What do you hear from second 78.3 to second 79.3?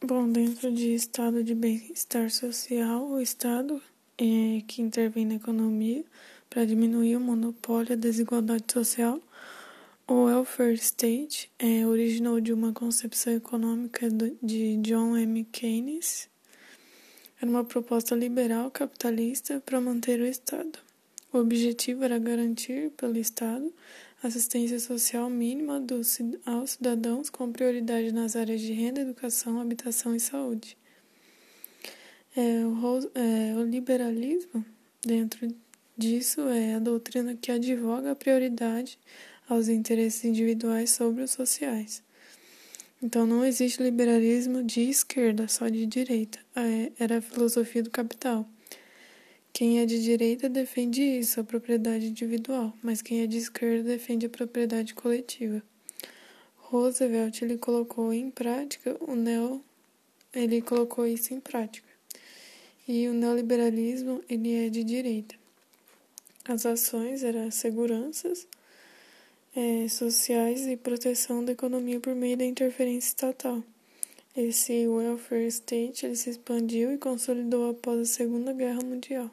Guerra Mundial.